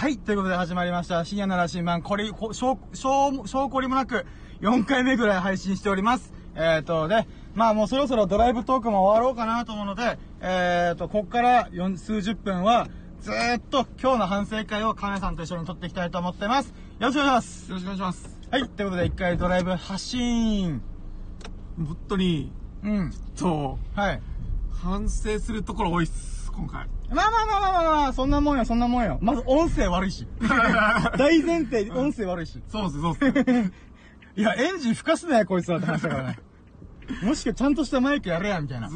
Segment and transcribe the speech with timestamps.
[0.00, 1.26] はい、ということで始まりました。
[1.26, 4.24] 深夜の羅針盤、これ、こ、証、証、証拠りもなく、
[4.62, 6.32] 4回目ぐらい配信しております。
[6.54, 12.88] えっ、ー、と、で、まあもうそろそろドライブトークも終わろうかなと思うので、えっ、ー、と、こっから四数十分は、
[13.20, 16.68] ずーっと今日の反省会をカメさんと一緒に撮っていきたいと思ってます。
[16.68, 17.68] よろしくお願いします。
[17.68, 18.40] よろしくお願いします。
[18.50, 20.80] はい、ということで一回ドライブ発信。
[21.76, 22.50] 本当に、
[22.84, 23.12] うん。
[23.34, 24.22] そう、はい。
[24.72, 26.86] 反省するところ多いっす、今回。
[27.10, 29.18] まあまあまあまあまあまあ、そんなもんよ、そんなもんよ。
[29.20, 30.26] まず音声悪いし。
[31.18, 32.62] 大前提、音声悪いし。
[32.68, 33.26] そうっす、そうっす。
[34.36, 36.38] いや、エンジン吹かすなよ、こいつはって話だからね。
[37.22, 38.88] もしくはちゃんとしたマイクやれや、みたいな。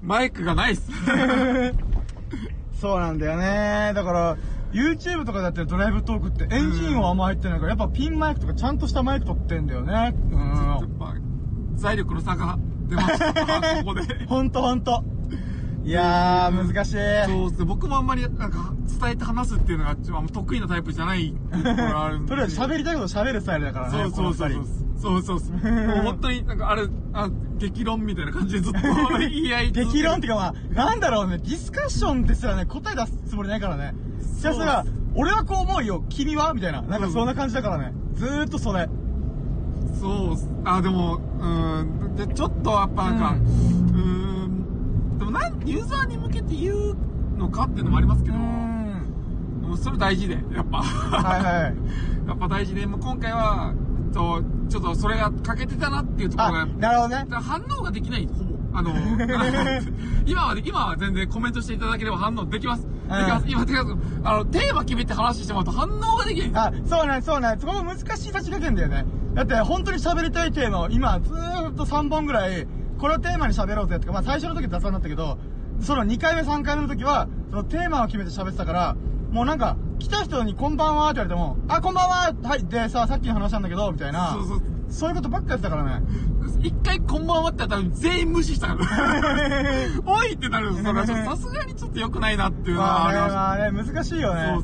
[0.00, 0.88] マイクがないっす。
[2.80, 3.92] そうなんだよね。
[3.94, 4.36] だから、
[4.72, 10.14] YouTube とかだってドライブトークってエンジン音あんま入ってないから、やっぱピンマイクとかちゃんとしたマイク取ってんだよね。
[10.30, 10.98] うん。
[10.98, 11.14] ぱ、
[11.74, 13.34] 財力の差が出ました、
[13.82, 14.26] ここで。
[14.26, 15.02] ほんとほんと。
[15.86, 17.32] いやー、難しい。
[17.32, 22.28] そうっすね、僕もあんまり、なんか、伝えて話すっていうのが、ちょっと得意なタイプじゃないところがあるんで。
[22.30, 23.98] とりあえず喋りたいこと喋るスタイルだからね。
[23.98, 25.22] そうそうそうそう。
[25.22, 25.72] そうそう。
[25.86, 28.78] もう本当になんかあれ、あ、激論みたいな感じでずっと
[29.18, 30.38] 言い合い 激論っていうか
[30.74, 33.94] まあ、なんだろうね、ディスカッションですらね、答え出すつもりないからね。
[34.38, 36.82] ひたすら、俺はこう思うよ、君はみたいな。
[36.82, 37.92] なんかそんな感じだからね。
[38.14, 38.88] ずーっとそれ。
[40.00, 44.25] そうあ、でも、うーん、で、ちょっとやっぱなんか、ううーん、
[45.18, 46.96] でもなん、ユーザーに向けて言う
[47.36, 48.36] のかっていうのもありますけど、
[49.76, 50.78] それ大事で、やっぱ。
[50.78, 51.76] はいはい。
[52.28, 53.72] やっぱ大事で、もう今回は、
[54.12, 58.56] と、ちょっとそれが欠けてたなっていうところが、あ、なるほどね反応ができない、ほぼ。
[58.72, 58.90] あの、
[60.26, 62.82] 今はで、今は全然コメントしていただければ反応できます。
[62.82, 63.46] できます。
[63.48, 63.64] 今、
[64.24, 69.06] あの、テーマ決めて話してもらうと反応ができないあ、そうなんそうなんそこが難しい立ち加減だよね。
[69.34, 72.66] だって、本当に喋りたいテーマを今、ずーっと3本ぐらい、
[72.98, 75.38] これをテーマに喋ろうぜとか、まあ最初の時雑談だったけど、
[75.80, 78.96] その2回目3回目の時は、そのテーマを決めて喋ってたから、
[79.30, 84.32] もうなんか、来た人にこんばんはって言われても、あ、こんばんははい、でさ、さっきの話なんだけど、みたいな。
[84.32, 84.62] そうそう。
[84.88, 86.06] そういうことばっかやってたからね。
[86.62, 89.32] 一回こんばんはってやったら全員無視したから。
[90.06, 93.34] おいってなるんですさすがにちょっと良くないなっていうのはありました。
[93.34, 94.58] まあね、難しいよね。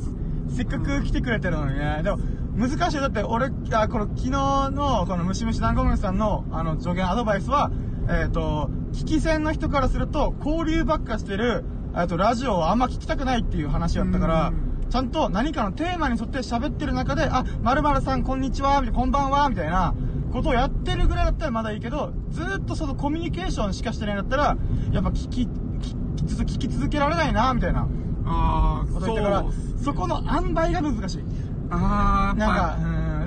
[0.49, 2.01] せっかく来てくれてるのにね。
[2.03, 2.19] でも、
[2.57, 3.03] 難しいよ。
[3.03, 7.71] だって、俺、あ、この昨日の、このムシムシ団子虫さんの、あの、助言アドバイスは、
[8.09, 11.65] えっ、と、聞き戦の人からすると、交流ばっかしてる、
[11.97, 14.53] えっと、ラジオをあんま聞きたくないっていう話やったから
[14.89, 19.95] う、ちゃんと何かのテーマに沿って喋ってる中で、あ、〇〇さんこんにちは、こんばんは、みたいな、
[20.33, 24.57] ことをやってるぐらいだったらまだいいけど、ずーっとそのコミュニケーションしかしてないんだったら、
[24.93, 25.47] やっぱ聞き、聞
[25.79, 27.87] き聞き続けられないな、みたいな。
[28.25, 29.45] ああ、こと言ったから
[29.83, 31.25] そこの塩梅が難しい。
[31.71, 32.47] ああ、な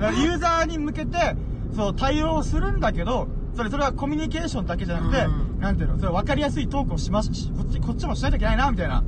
[0.00, 1.36] か、ユーザーに向けて、
[1.74, 9.00] そう、対応するんだけど、それ、それはコミュニケーションだけじゃなくて、うんなんていうの、それ分かりやすいトークをしますし、こっち、こっちもしないといけないな、みたいな。
[9.00, 9.02] っ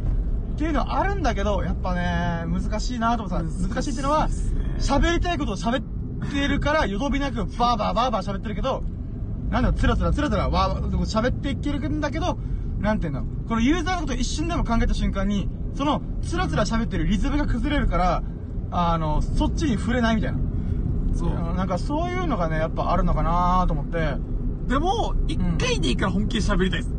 [0.56, 4.28] ていうのはあるんだけど、やっぱね、難しいなと思ってさ、難しいっていうのは
[4.78, 8.82] 喋りたいことを喋ってるから、よどびなく、バーバーバーバー喋ってるけど、
[9.50, 12.38] なんだろう、つらつらつらつら、わー喋っていけるんだけど、
[12.80, 18.22] なんていうの、このユーザーのことを一瞬でも考えた瞬間に、その、つらつら喋ってるリズムが崩れるから、
[18.70, 20.38] あの、そっちに触れないみたいな。
[21.18, 21.30] そう。
[21.30, 24.16] なんかそういうのがね、やっぱあるのかなと思って。
[24.68, 26.94] でも、一回でいいから本気で喋りたいです。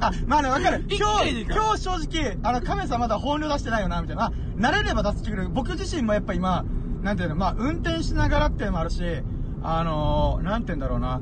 [0.00, 0.84] あ、まあね、わかる。
[0.88, 4.24] 一今日、今日正直、あの、カメさんまだ本領出してないよな、みたいな。
[4.24, 5.50] あ慣れれば出してくれる。
[5.50, 6.64] 僕自身もやっぱ今、
[7.02, 9.02] なんていうの、まあ、運転しながらっていうのもあるし、
[9.62, 11.20] あのー、なんて言うんだろうな。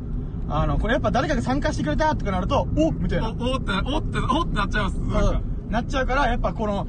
[0.49, 3.29] あの、これやっぱ誰かが参加してくれたとかなると、おみたいお、な。
[3.31, 4.99] おって、おって、おってなっちゃいます。
[4.99, 5.41] な。
[5.71, 6.87] なっちゃうから、やっぱこの、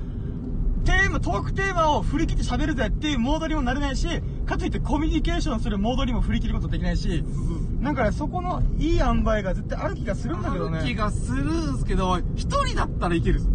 [0.85, 4.07] テーマ、トークテーマを振り切って喋るぜっていうモードにもなれないし、
[4.51, 7.23] かといってコミュニケーションするモードにも振り切ることできないし、
[7.79, 10.95] なんかね、そこのいい塩梅が絶対ある気がするんだけどある気ね。
[10.95, 13.49] がするんすけど、一人だったらいけるっす。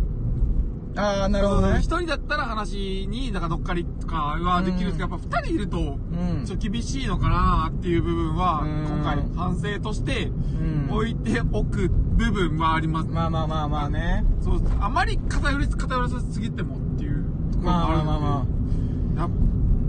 [0.98, 1.82] ああ、なるほどね一。
[1.98, 13.10] 人だったら話に、なんか乗っかりとかはできるんですけど、やっぱ二人いると、うんちょっと厳しいのかなっていう部分は、うん今回反省としてうん置いておく部分はあります。
[13.10, 14.24] まあまあまあまあね。
[14.40, 18.46] そう、あまり偏り、偏らせすぎてもっていうところもあるので、まあまあまやっぱ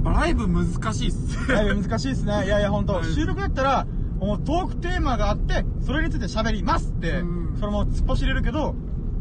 [0.10, 1.48] ライブ難しいっす。
[1.48, 2.46] だいぶ難しいですね。
[2.46, 3.88] いやいや、本当はい収録だったら、
[4.20, 8.76] もうトークテーマがあって、それについて喋りますってうん、それも突っ走れるけど、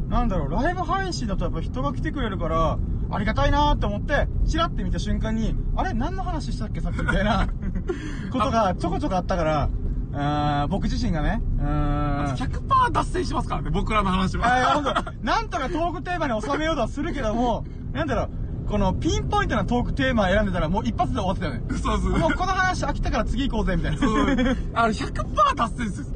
[0.09, 2.79] なんだろう、ライブ配信だとやっぱ人が来てくれるから、
[3.11, 7.47] ありがたいなーって思って、チラって見た瞬間に、あれ何の話したっけさっきみたいな、
[8.32, 9.69] ことがちょこちょこあったから、
[10.12, 12.35] あー僕自身がね、うーん。
[12.37, 15.12] 100%脱線しますからね、僕らの話は。
[15.23, 18.31] なんとかトークテーマに収めようとはするけども、なんだろう、
[18.69, 21.63] このピンポイントなトークテーマ選んでたらもう一発で終わってたよね。
[21.79, 22.19] そうそう。
[22.19, 23.99] もうこの話飽きたから次行こうぜ、みたいな。
[23.99, 24.57] そう。
[24.75, 26.15] あの、100%達成です。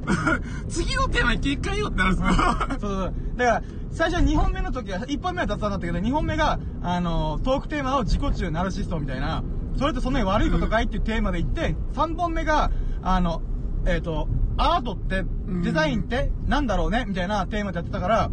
[0.69, 2.35] 次のテーマに切り替えようってなるんですよ。
[2.35, 3.15] そうそう。
[3.37, 3.63] だから、
[3.93, 9.45] 最初2本目の時は、1本目は雑談だったけど、2本目が、あの、トークテーマを自己中ナルシストみたいな、
[9.77, 12.71] それってそんなに悪いことかいっていうテーマで言って、3本目が、
[13.03, 13.43] あの、
[13.87, 15.25] えっ、と、アートって、
[15.63, 18.31] デザインってなんだろうねみたいなテーマでやってたから、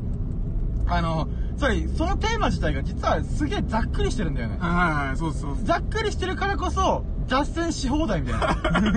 [0.88, 4.57] あの、つまり、そのテーマ自体が実はすげえざっくりしてるんだよね。
[4.59, 5.65] はいはいはい、そうそうそう。
[5.65, 8.48] ざっくりしてるからこそ、脱線し放題みたいな。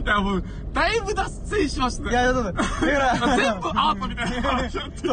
[0.00, 2.10] いや、もう、だいぶ脱線しましたね。
[2.10, 2.52] いや、そうだ。
[2.52, 4.62] だから、全部アートみたいな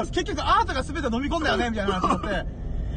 [0.06, 2.48] 結局アートが全て飲み込んだよねみたいな話になって。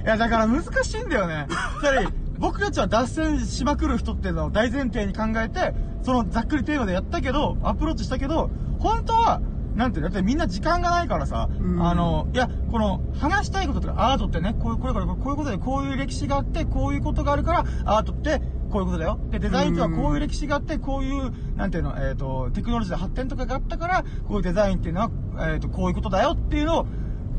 [0.05, 1.47] いや、だから難しいんだよね。
[1.81, 2.09] つまり、
[2.39, 9.41] 僕たちは脱線しまくる人っていうのを大前提に考えて、そのざっくりテーマでやったけど、アプローチしたけど、本当は、
[9.79, 19.21] なんていうのだってみんな時間がないからさ、うんあの、いや、この、話したいこととか、アートってね、こういう、これから、こういうことで、こういう歴史があって、こういうことがあるから、アートって、こういうことだよ。
[19.31, 25.11] で、デザインってはこういう歴史があって、こういう、なんていうの、えっ、と、テクノロジーの発展とかがあったから、こういうデザインっていうのは、
[25.53, 26.87] えっ、と、こういうことだよっていうのを、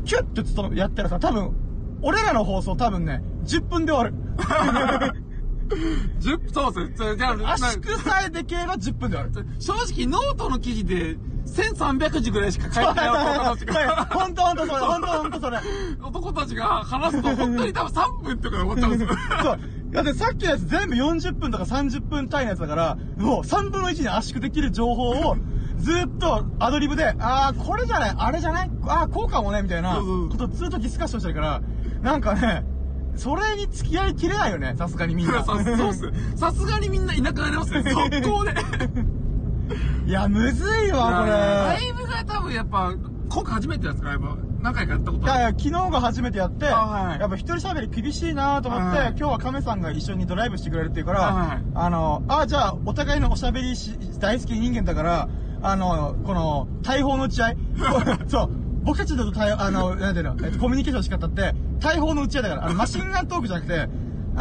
[0.06, 1.54] キュッとちょっとやったらさ、多分、
[2.00, 4.18] 俺らの放送多分ね、10分で終わ
[5.12, 5.20] る。
[6.20, 7.16] 10そうですね。
[7.16, 9.46] じゃあ、圧縮さえできれば10分で終わる。
[9.60, 11.16] 正直、ノートの記事で、
[11.50, 15.58] 1300字ぐらいしか書いてない男たちが、 本当本当それ、本当本当それ。
[16.02, 19.18] 男たちが話すと、本当に多分3分とかで終わっちゃうんですよ。
[19.42, 19.58] そう。
[19.90, 25.36] だってさっきのやつ全部40分とか30分単位のやつだから、もう3分の1に圧縮できる情報を、
[25.78, 31.60] ずっとアドリブで、あー、これじゃない、あれじゃない、あー、こうかもね、みたいなことをずっとディスカッションしてるから、
[32.02, 32.64] なんかね、
[33.16, 35.44] それに付き合いきれないよね、さすがにみんな。
[35.44, 36.12] さ そうっすね。
[36.36, 37.82] さすがにみんないなくなりますね。
[37.90, 38.54] 速攻で。
[40.06, 41.30] いや、むずいわ、これ。
[41.30, 42.92] ライブが多分やっぱ、
[43.28, 44.36] 今回初めてですか、ライブは。
[44.60, 45.24] 何回かやったこと。
[45.24, 55.28] いやいや、昨日が初めてやって、あはいやっぱ一人喋り厳しいなと思って、はい今日は亀さんが一緒にドライブしてくれるっていうから、はいあの、あ、じゃあ、お互いのおしゃべりし大好き人間だから、
[55.62, 57.56] あの、この、大砲の打ち合い？
[58.28, 58.50] そう。
[58.82, 63.88] 僕たちだと対、あの、なんていうの、えっと、コミュニケーションの仕方って、大砲の打ち合いだから、あの、マシンガントークじゃなくて、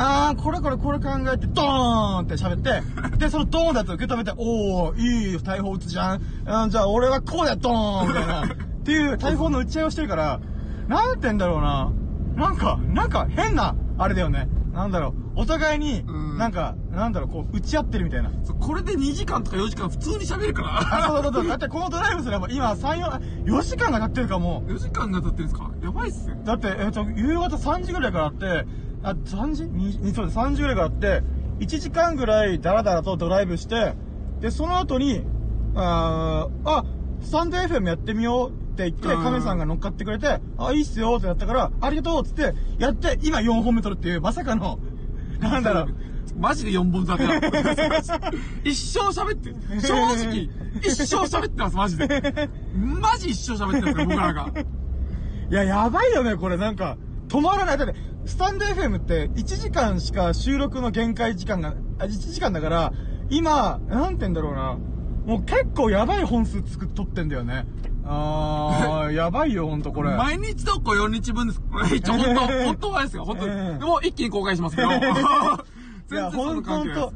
[0.01, 4.97] あー、これこれこれ考えて、ドーンって喋って、で、そのドーンだと受け止めて、おー、
[5.31, 6.21] いい大砲撃つじゃん。
[6.45, 8.45] うん、じゃあ俺はこうだよ、ドーンみたいな。
[8.45, 8.47] っ
[8.83, 10.39] ていう大砲の打ち合いをしてるから、
[10.87, 11.91] なんて言うんだろうな。
[12.35, 14.47] なんか、なんか変な、あれだよね。
[14.71, 15.41] なんだろう。
[15.41, 18.31] お互いにう、んなんか、なんだろう、こう、打ち合ってるみたいな。
[18.45, 20.79] そうこれで2時間とか4時間普通に喋るから。
[20.79, 21.47] あ、そうそうそう。
[21.47, 24.63] だってこのドライブすれば今3、4、4時間が経ってるかも。
[24.67, 25.69] 4時間が経ってるんですか？
[25.83, 26.39] やばいっすね。
[26.45, 28.65] だって、えっ、と、夕方3時ぐらいからあって、
[29.03, 31.23] あ、3時 ?2、そうです、3時ぐらいからあって、
[31.59, 33.93] 1時間ぐらいダラダラとドライブして、
[34.39, 35.23] で、その後に、
[35.75, 36.85] あーあ、
[37.21, 44.79] スタンド FM やってみようって言って、うん亀さんが乗っかってくれて、あ、いいっすよってやったから、ありがとうっつって、やって、今4本目取るっていう、まさかの、
[45.39, 45.95] なんだろう。
[46.37, 47.47] マジで4本立てなの
[48.63, 49.55] 一生喋ってる。
[49.81, 50.49] 正直、
[50.81, 52.07] 一生喋ってます、マジで。
[53.01, 54.47] マジ一生喋ってますから、僕らが。
[55.49, 56.55] いや、やばいよね、これ。
[56.57, 56.97] なんか、
[57.27, 57.77] 止まらない。
[57.77, 57.95] だって、
[58.29, 62.93] スタンド FM って1時間しか収録の限界時間が、あ、1時間だから、
[63.29, 64.77] 今、なんて言うんだろうな。
[65.25, 67.65] もう結構やばい本数作っとってんだよね。
[68.05, 70.15] あー、 やばいよ、ほんとこれ。
[70.15, 71.61] 毎日投稿4日分です。
[71.61, 73.53] これ 一応本当、本当はですよ、本当に。
[73.53, 74.89] うんでも一気に公開しますけど。
[74.89, 74.99] いや、
[76.07, 77.13] 全然そほんとほんと。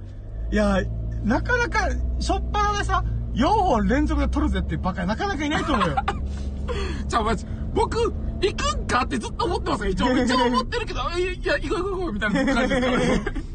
[0.52, 0.78] いや、
[1.24, 1.90] なかなか、
[2.20, 3.04] しょっぱなでさ、
[3.36, 5.96] 4本連続で撮るぜっていうバカなかなかいないと思うよ。
[7.00, 7.06] す。
[7.08, 8.14] じゃあ、マジ、僕、
[8.48, 9.90] 行くんかってずっと思ってますよ。
[9.92, 13.24] 一応、 一応思ってるけど、いや、いや行こう行こう行こうみたいな感じですからね。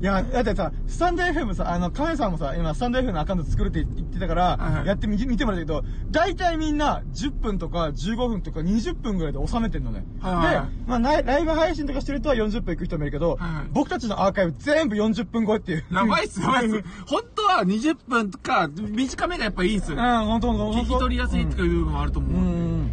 [0.00, 10.00] いや、だってさ、スタンド FM さ、あの、カメさんもさ、今、スタンド FM のアカウント作るって言ってたから、やってみ、見てもらったけど、大体みんな、10分とか15分とか20分ぐらいで収めてんのね。
[10.00, 13.38] で、まあライ、ブ配信とかしてる人は40分行く人もいるけど、
[13.72, 15.84] 僕たちのアーカイブ全部40分超えっていう。
[15.92, 16.82] やばいっす、やばいっす。
[17.06, 20.24] 本当は20分とか、短めがやっぱいいっすうん、よ。
[20.24, 20.94] ほんとほんとほんと。
[20.94, 22.36] 聞き取りやすいとかいう部分もあると思うん。
[22.36, 22.42] うう。
[22.46, 22.90] ん。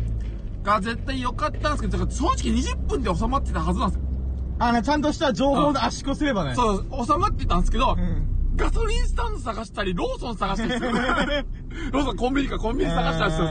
[0.68, 4.06] が、絶対良かったんですけど、だから正直20分で収まってたはずなんですよ。
[4.60, 6.56] あの、ちゃんとした情報の圧縮すればね。
[6.56, 10.92] そう、収まってたんですけど、んガソリンスタンド探したり、ローソン探したりする。
[11.94, 13.48] ローソンコンビニかコンビニ探したりする。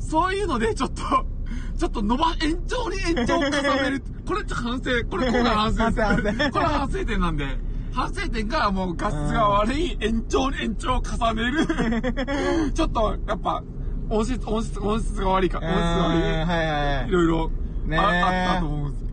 [0.00, 1.02] そういうので、ちょっと、
[1.78, 4.02] ちょっと伸ば、延長に延長を重ねる。
[4.26, 6.50] これって反省、これ今回反省です。
[6.50, 7.46] これ反省点なんで。
[7.92, 12.72] 反省点がもう画質が悪い延長に延長を重ねる。
[12.72, 13.62] ちょっと、やっぱ、
[14.10, 15.58] 音質、音質、音質が悪いか。
[15.58, 15.64] うん。
[15.64, 16.22] 音質が悪い。
[16.22, 17.10] はいはいはいい。
[17.12, 17.50] ろいろ、
[17.86, 19.08] ねえああったと思うんですよ。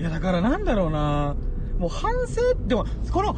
[0.00, 1.34] いや、だからなんだろうな
[1.78, 3.36] もう反省、でも、この、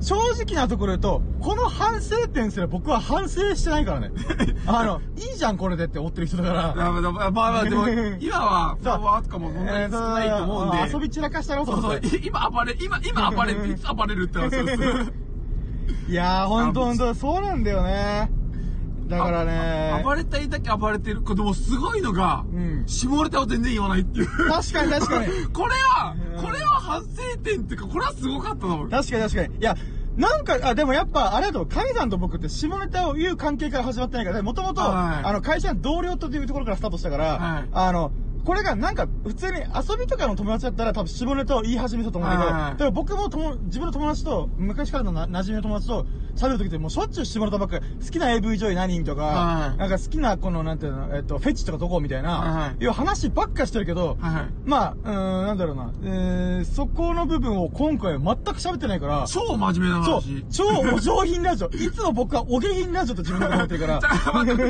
[0.00, 4.12] 正直なところ言うと、この反省点すら僕は反省してないからね。
[4.66, 6.74] あの、いいじゃんこれでって思ってる人だから。
[6.74, 6.86] ま
[7.26, 7.88] あまあでも、
[8.20, 10.92] 今は、フォロワーとかもそんなに少ないと思うんで。
[10.92, 15.12] 遊び散らかしたろとそうそう思って。、今暴れ、今、今暴れ いつ暴れるって話です。
[16.08, 18.30] いやー、ほんとほんと、そうなんだよね。
[19.08, 20.02] だからね。
[20.04, 21.24] 暴れたいだけ暴れてる。
[21.24, 24.26] でもすごいのが、うん下ネタを全然言わないっていう。
[24.26, 25.26] 確かに確かに。
[25.52, 28.88] これはうん、これは反省点っていうか、これはすごかったと思う。
[28.90, 29.56] 確かに確かに。
[29.56, 29.76] いや、
[30.16, 38.10] なんか、あ、でもやっぱ、あれだと、神さんと僕って下ネタを言う関係から始まってないから、もともと、はいあの、会社の同僚というところからスタートしたから、はいあの、
[38.44, 54.16] これがなんか、普通に遊びとかの友達だったら多分下ネタを言い始めたと思うんだけど、はいでも僕もとも自分の友達と、昔からのな馴染みの友達と喋るときってもうしょっちゅう下ネタばっかり、好きな AV 女優何とか、はいなんか好きなこの、なんていうの、えっと、フェチとかどこみたいな、はいいう話ばっかしてるけど。
[54.64, 60.64] まあ、うーん、なんだろうな、えー、そこの部分を今回全く喋ってないから、超真面目な話。、超
[60.94, 61.68] お上品ラジオ。
[61.68, 64.06] いつも僕はお下品ラジオと自分で思ってるから じ。
[64.06, 64.62] ゃあ、待って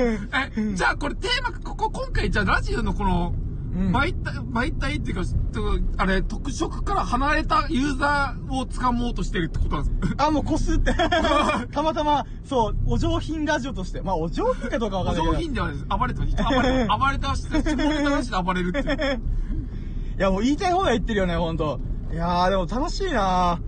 [0.56, 3.47] え、じゃあこれテーマ、ここ、今回、じゃあラジオのこの、うん
[3.92, 10.26] 媒体、媒体っていうか、とあれ、特色から離れたユーザーを掴もうとしてるってことなんですか？
[10.26, 10.92] あ、もうこすって。
[11.72, 14.02] たまたま、そう、お上品ラジオとして。
[14.02, 15.32] まあ、お上品かどうかわかおんないけど。
[15.34, 15.86] 上品ではないです。
[15.88, 16.36] 暴れてます。
[16.36, 17.62] 暴れて、 暴れてました。
[17.62, 19.22] 下ネタなしで暴れるっていう。
[20.18, 21.80] いや、もう言いたい放題言ってるよね、ほんと。
[22.12, 23.60] いやー、でも楽しいな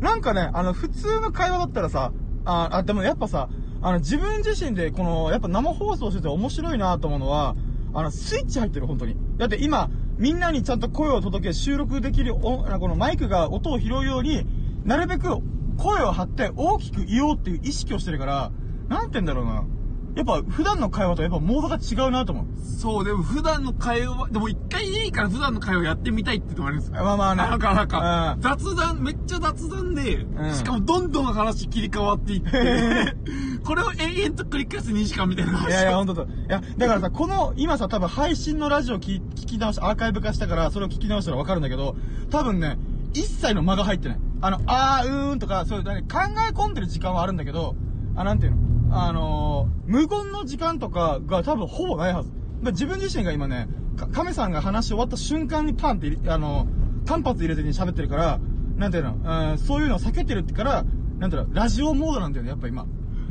[0.00, 2.12] なんかね、あの、普通の会話だったらさ、
[2.44, 3.48] あ、あ、でもやっぱさ、
[3.80, 7.54] あの、自分自身で、この、やっぱ生放送してて面白いなと思うのは、
[7.94, 9.16] あの、スイッチ入ってる、本当に。
[9.38, 14.46] だって今、みんなにちゃんと声を届け、収録できる、このマイクが音を拾うように、
[14.84, 15.28] なるべく
[15.76, 18.52] 声を張って大きく言おうっていう意識をしてるから、
[18.88, 19.64] なんて言うんだろうな。
[20.14, 22.46] やっぱ普段の会話とやっぱモードが違うなと思う。
[22.80, 27.02] そう、でも普段の会話、でも一回でいいから普段の会話やってみたいってのもあるんですよ。
[27.02, 27.42] まあまあね。
[27.42, 33.16] なんか、なんかう、ん雑談、めっちゃ雑談で、んしかもどんどん話切り替わっていって、
[33.64, 35.68] これを延々と繰り返す2時間みたいな話。
[35.70, 36.22] いやいや、ほんとと。
[36.22, 41.96] いや、だからさ、この、今さ、多分配信のラジオ聞聞き直し、アーカイブ化したから、それを聞き直したらわかるんだけど、
[42.30, 42.78] 多分ね、
[43.14, 44.18] 一切の間が入ってない。
[44.42, 46.18] あの、あー、うーんとか、そういう、何考
[46.48, 47.74] え込んでる時間はあるんだけど、
[48.16, 48.73] あ、なんていうの？
[48.96, 52.30] あのー、無言の時間とかが多分ほぼないはず。
[52.62, 58.40] 自分自身が今ね、か亀さんが話し終わった瞬間にパンって、あのー、単発入れてに喋ってるから、
[58.76, 60.84] なんていうの、うん、そういうのを避けてるってから、
[61.18, 62.86] なんていうの、ラジオモードなんだよね、やっぱ今。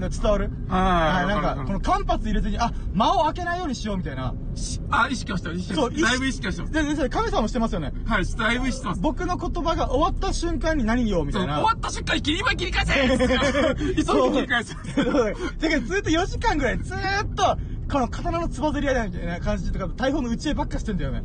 [0.10, 0.50] 伝わる？
[0.68, 4.34] はいなんか、この間髪入れずに、あ、間を開けないようにしようみたいな。
[4.56, 5.52] しあ、意識はして。
[5.52, 6.74] 意識はそう、だいぶ意識はしてます。
[6.74, 7.94] で、で、それ神様もしてますよね。
[8.06, 9.02] はい、だいぶ意識してます。
[9.02, 11.56] 僕の言葉が終わった瞬間に何言おうみたいな。
[11.56, 17.58] 終わった瞬間に切り今切り返せ 急ぎ切り返せそうだけどずっと4時間ぐらい、ずーっと、
[17.92, 21.24] この刀のつばぜり合いだみたいな感じとか、大砲の打ち合いばっかしてんだよね。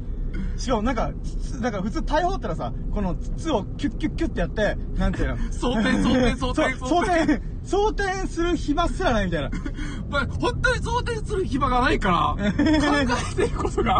[0.58, 5.36] しかもなんか、つなんか普通大砲ったらさ、この筒をキュッキュッキュッってやって、なんていうの？
[5.52, 9.50] 装填装填装填装填、装填する暇すらないみたいな。
[10.10, 13.94] まあ、本当に想定する暇がないから、考えていくことが、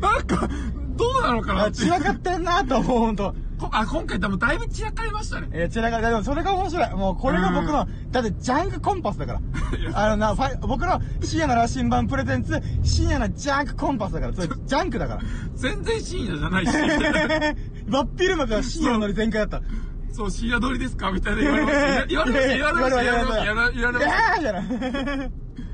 [0.00, 0.48] なんか、
[0.96, 1.78] どうなのかなあって。
[1.78, 3.34] 散らかってんなと思う、ほんと。
[3.60, 5.48] こあ、今回多分だいぶ散らかりましたね。
[5.52, 6.90] えー、散らかでもそれが面白い。
[6.94, 9.40] もうこれが僕の、だってジャンクコンパスだから。
[9.94, 14.32] あのな、ファイ僕の深夜の羅針盤プレゼンツ、深夜のジャンクコンパスだから。
[14.32, 15.20] それジャンクだから。
[15.54, 16.72] 全然深夜じゃないし。
[17.86, 19.62] 真っ昼間から深夜のノリ全開だった。
[20.12, 22.06] そう、深夜録りですかみたいな言われました。
[22.06, 24.34] 言われました、 言われました、言われました、言われました。
[24.34, 25.30] えーじゃない。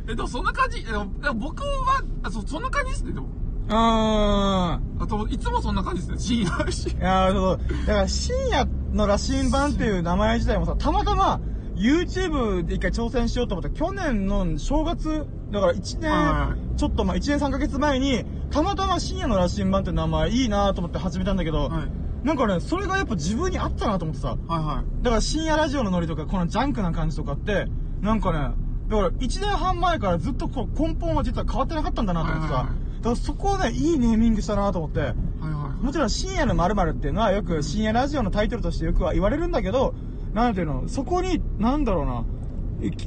[0.09, 3.28] え、でもそんな感じ、でも僕は、あそそんな感じですね、でも。
[3.68, 3.76] うーん。
[3.76, 6.90] あと、いつもそんな感じですね、深夜し。
[6.90, 7.58] いやーそう。
[7.87, 11.40] だから深夜の羅針盤っていう名前自体もさ、たまたま
[11.75, 22.26] YouTube で一回挑戦しようと思った去年の正月、だから1は年、ちょっとまあ1年3ヶ月前に、たまたま深夜の羅針盤って名前いいなと思って始めたんだけど、はい。
[22.26, 24.28] なんかね、それがやっぱ自分に合ったなと思ってさ。
[24.30, 27.66] はいはだから深夜ラジオのノリとか、このジャンクな感じとかって、
[28.00, 28.54] なんかね、
[28.88, 32.54] だから1年半前からずっとこう根本は実は変わってなかったんだなと思ってさ。
[32.54, 35.01] はいはいはいだそこをね、いいネーミングしたなと思って。
[35.01, 35.03] い。
[35.03, 35.85] はいはい。
[35.85, 39.95] もちろん深夜の〇〇っていうのはよく深夜ラジオのタイトルとしてよくは言われるんだけど、
[40.35, 42.25] なんていうの、そこに、なんだろうな。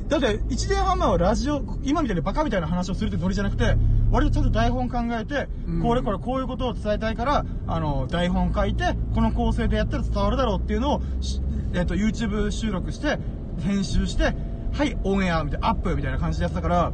[0.07, 3.75] だって、1年半前はラジオ、今みたいにバカみたいな話をするってノリじゃなくて、
[4.11, 11.41] 割とちゃんと台本考えて、うんこれこれこういうことを伝えたいから、あの、台本書いて、この構成でやったら伝わるだろうっていうのを、し
[11.75, 13.19] えっ、と、YouTube 収録して、
[13.61, 14.35] 編集して、
[14.71, 16.91] はい、オンエアみたいな、アップみたいな感じでやってたから、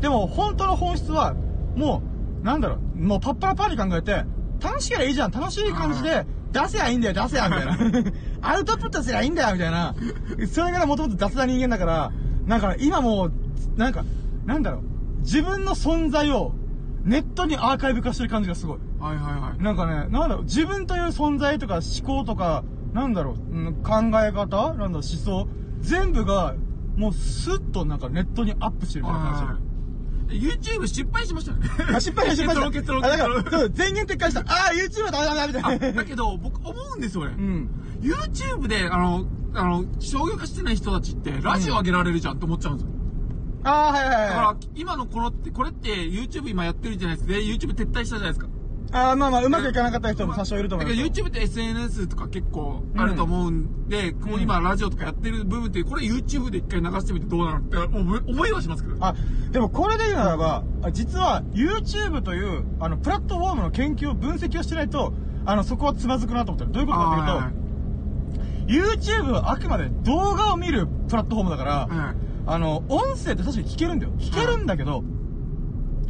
[0.00, 1.34] でも、本当の本質は、
[1.76, 2.02] も
[2.42, 4.24] う、なんだろう、もうパッパラパーに考えて、
[4.60, 7.76] 楽しければいいじゃん、楽しい感じで、出せやいいんだよ、出せや、みたいな。
[8.42, 9.94] アウトプットすりゃいいんだよ、みたいな。
[10.52, 12.12] それがもともと雑な人間だから、
[12.46, 13.32] なんか今もう、
[13.76, 14.04] なんか、
[14.46, 16.52] なんだろう、自分の存在を、
[17.02, 18.78] ネットにアーカイブ化してる感じがすごい。
[18.98, 19.62] はいはいはい。
[19.62, 22.64] なんかね、なんだろう、自分という存在とか思考とか
[22.94, 25.48] なんだろう、うん考え方なんだ思想
[25.80, 26.54] 全部が、
[26.96, 29.73] もうスッとなんかネットにアップしてるみたいな感じはい
[30.28, 31.68] YouTube 失敗しましたよね。
[31.94, 32.70] あ、失敗した、失敗した。
[32.70, 33.44] 結論、結あだから、論。
[33.50, 34.40] そう、全言撤回した。
[34.40, 36.02] あー、YouTube はダメだ、ダメだ、みたいな。
[36.02, 37.34] だけど、僕思うんですよね。
[37.36, 37.70] うん。
[38.00, 42.92] YouTube で、あの、あの、商業化してない人たちって、ラジオ上げられるじゃんって思っちゃうんですよ。
[43.64, 47.34] あー、はいはいだからはい。、今のこのって、これって YouTube 今やってるじゃないですか。
[47.34, 48.46] で、YouTube 撤退したじゃないですか。
[48.94, 51.26] あー、まあまあ、うまくいかなかった人も多少いると思だけどいますよ。
[51.26, 58.96] YouTube って SNS とか結構あると思うんで、こう今ラジオとかやってる部分って、これ YouTube で一回流してみてどうなのって思いはしますけど。
[59.00, 59.16] あ、
[59.50, 65.12] でもこれで言うならば、あ実は YouTube という、あの、プラットフォームの研究を分析をしてないと、
[65.44, 66.72] あの、そこはつまずくなと思ってる。
[66.72, 67.52] どういうことか
[68.66, 74.12] というと、YouTube はあくまで動画を見るプラットフォームだから、はいあの、音声って確かに聞けるんだよ。
[74.18, 75.02] 聞けるんだけど、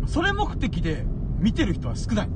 [0.06, 1.06] それ目的で
[1.38, 2.28] 見てる人は少ない。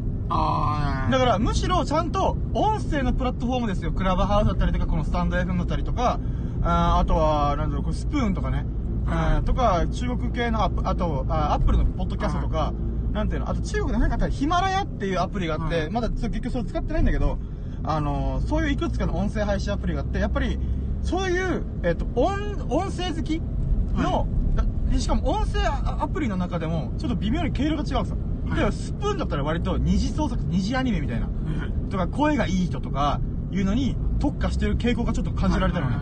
[1.11, 3.93] だから、むしろちゃんと音声のプラットフォームですよ。
[3.93, 6.21] クラブハウスだったりとか、このスタンド FM だったりとか、
[6.63, 8.67] あーあとは、なんだろう、これスプーンとかね。
[9.07, 12.75] あーとか、中国系のアップ、あと、あアップルのポッドキャストとか、
[13.13, 17.39] なんていうの、あと中国で何かあったらヒマラヤっていうアプリがあって、はいまだ結局それ使ってないんだけど、
[17.85, 20.59] あのーそういういくつかの音声配信アプリがあって、やっぱり、
[21.03, 23.41] そういう、えっ、と、音、音声好き
[23.95, 28.19] の、だでしかも音声アアプリの中でも、ちょっと微妙に経路が違うんですよ。
[28.19, 31.27] はい例えば、スプーンだったら割と二次創作、二次アニメみたいな。
[31.27, 35.97] はいとか声がいい人とかいうのに特化してる傾向がちょっと感じられたのね。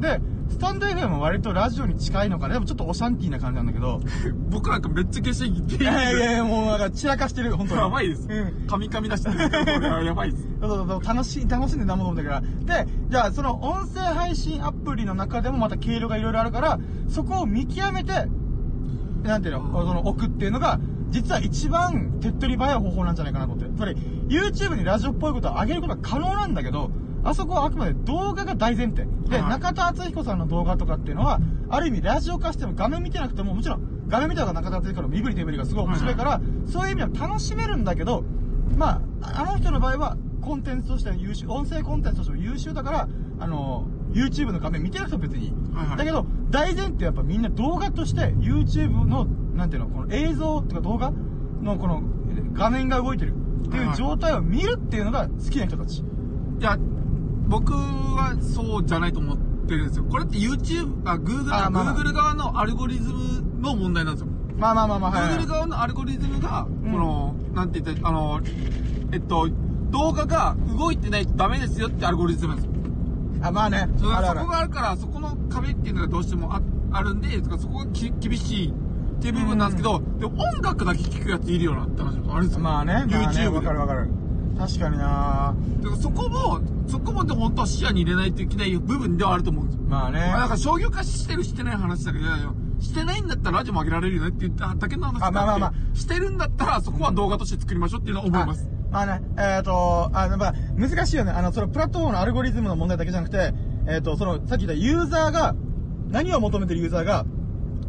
[0.00, 2.54] で、スタンド FM も割とラジオに近いのかな。
[2.54, 4.00] でもちょっとオシャンティーな感じなんだけど。
[4.50, 7.80] 僕なんかめっちゃ消していいやいやいや、もうなんか散らかしてる、本当に。
[7.80, 8.66] やばいですうん。
[8.66, 10.04] 噛み噛み出してる。
[10.04, 10.48] やばいです。
[10.60, 12.40] そうそうそう、楽しい、楽しんでなんもんだから。
[12.40, 18.12] で、じゃあその音声配信アプリの中でもまた経路がいろいろあるから、そこを見極めて、
[19.24, 20.78] なんていうの、その置くっていうのが、
[21.16, 23.74] 実は一番手っ取り早い方法なんじゃないかなと思って。
[23.74, 23.96] つまり、
[24.28, 26.90] YouTube にラジオっぽいことを上げることは可能なんだけど、
[27.24, 29.06] あそこはあくまで動画が大前提。
[29.28, 38.22] で、はい中田敦彦さんの動画とかっていうのは、ある意味ラジオ化しても画面見てなくても、もちろん画面見た方が中田敦彦の身振り手振りがすごい面白いから、そういう意味では楽しめるんだけど、
[38.76, 43.08] まあ、あの人の場合は、コンテンツとしては優秀、音声コンテンツとしても優秀だから、
[43.40, 45.52] あの、YouTube の画面見てなくても別にいい。
[45.74, 49.26] はいはいだけど、大前提やっぱみんな動画として YouTube の、
[49.56, 51.12] なんていうの、この映像とか動画
[51.62, 52.02] のこの
[52.52, 53.34] 画面が動いてる
[53.66, 55.98] っていう状態を見るっていうのが好きな人たち。
[55.98, 56.04] い
[56.60, 56.78] や、
[57.48, 59.36] 僕はそうじゃないと思っ
[59.66, 60.04] てるんですよ。
[60.04, 64.32] これって YouTube、あ、Google、あまあまあ Google 側のアルゴリズムの問題なんですよ。
[64.56, 68.40] まあまあまあまあ、はい、はい Google 側のアルゴリズムが、んこの、なんて言ったら、あの、
[69.12, 69.48] えっと、
[69.90, 72.72] 動画が動いてないとダメですよってアルゴリズムなんですよ。
[73.42, 73.88] あ、まあね。
[73.96, 78.74] そこがあるから、そこの壁っていうのがどうしてもああるんで、そこがき厳しい
[79.16, 82.62] っていう部分なんですけど、でも音楽だけ聴くやついるよなって話もあるんですよ。
[82.62, 84.08] まあね、まあね、YouTube でわかるわかる。
[84.58, 89.84] 確かになだからそこも、そこもで本当は視野に入れないといけない部分ではあると思うんですよ。
[89.86, 90.20] まあね。
[90.20, 92.24] まあ、なんか商業化してるしてない話だけど、
[92.80, 98.68] してないんだったらラジオも上げられるよねって言っただけの話だあまあまあまあしてるんだったらそこは動画として作りましょうっていうのは思います。
[98.70, 101.32] あまあね、えっ、と、あの、まあ、難しいよね。
[101.32, 103.52] あの、そのプラットフォームのアルゴリズムの問題だけじゃなくて、
[103.88, 105.54] えっ、と、その、さっき言ったユーザーが、
[106.08, 107.26] 何を求めてるユーザーが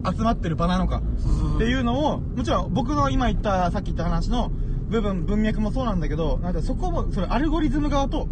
[0.05, 1.01] 集まってる場なのか
[1.55, 4.51] っていうのを、もちろん僕の今言った、さっき言った話の
[4.89, 8.27] 部分、文脈もそうなんだけど、なんかそこも、それアルゴリズム側と、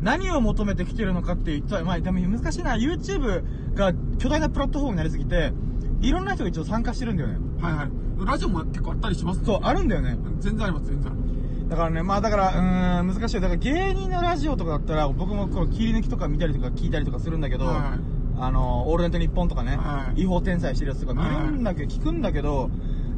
[0.00, 2.76] 何を求めてきてるのかって言ったら、まあ、でも難しいな。
[2.76, 5.52] YouTube が巨大なプラットフォームになりすぎて、
[6.00, 7.38] いろんな人が一応参加してるんだよね。
[7.60, 7.90] はいはい。
[8.26, 10.18] ラジオも結構あったりしますそう、あるんだよね。
[10.40, 11.30] 全然あります、全然あります。
[11.68, 13.42] だからね、まあだから、うーん、難しいよ。
[13.42, 22.70] だから芸人のラジオとかだったら、僕もこう切り抜きとか見たりとか聞いたりとかするんだけど、はいあの、オールナイトニッポンとかね、はい違法転載してるやつとか見るんだけど、聞くんだけど、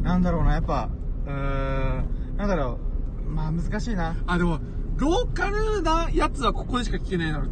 [0.03, 0.89] なんだろうな、やっぱ、
[1.27, 2.79] うーん、なんだろ
[3.27, 4.17] う、まあ難しいな。
[4.27, 4.59] あ、でも、
[4.97, 7.43] ローカルなやつはここでしか聞けないな。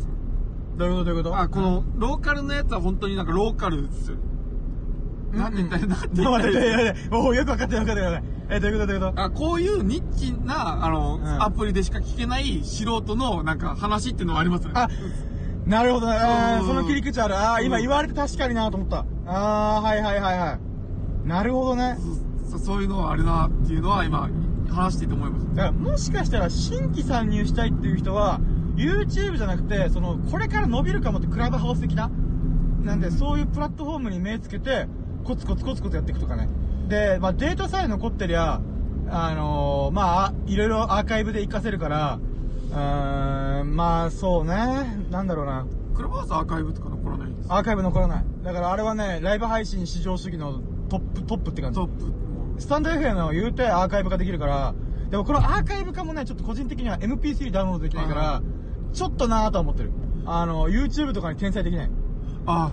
[0.76, 1.38] どういうことどういうこと？
[1.38, 4.16] あ、この、ローカルなやつは本当になんかローカルですよ。
[5.32, 8.56] なんて言ったら、なんて言った待って、いやいやいやもうよく分かってる分かってる分かってる。
[8.56, 9.22] え、どういうことどういうこと？
[9.22, 14.80] あこういうニッチな、あの、んアプリでしか聞けない素人のなんか話っていうのはありますよね。
[14.80, 14.88] あ、
[15.66, 16.16] なるほどね。
[16.18, 17.36] あーうんその切り口ある。
[17.36, 19.04] あー今言われて確かになと思った。
[19.26, 20.58] あー、はいはいはいは
[21.24, 21.28] い。
[21.28, 21.96] なるほどね。
[22.50, 24.28] そそういうのはあるなっていうのは今、
[24.70, 25.46] 話していて思います。
[25.54, 28.40] だからもしかしたら新規参入したいっていう人は
[28.76, 32.10] YouTube じゃなくてそのこれから伸びるかもってクラブハウス的な
[32.82, 34.86] なんでそういうプラットフォームに目つけて
[35.24, 36.48] コツコツコツコツやっていくとかね
[36.88, 38.60] で、まあ、データさえ残ってりゃ
[39.10, 42.18] あのーまあいろいろアーカイブで活かせるから
[42.70, 47.52] うーんまあそうねなんだろうなクラブハウスアーカイブとか残らないんです。
[47.52, 52.12] アーカイブ残らないだからあれはねライブ配信至上主義のトップトップって感じトップ。
[52.60, 54.74] スタンド FM を言うてアーカイブ化できるから、
[55.10, 58.42] でもこのアーカイブ化もね、ちょっと個人的には MP3 ダウンロードできないから、
[58.92, 59.92] ちょっとなぁとは思ってる。
[60.26, 61.90] あの、YouTube とかに転載できない。
[62.46, 62.72] あ